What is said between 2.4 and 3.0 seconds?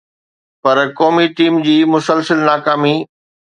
ناڪامي